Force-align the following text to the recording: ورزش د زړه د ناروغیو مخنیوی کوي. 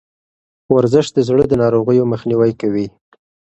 ورزش 0.75 1.07
د 1.13 1.17
زړه 1.27 1.43
د 1.47 1.53
ناروغیو 1.61 2.09
مخنیوی 2.13 2.51
کوي. 2.61 2.85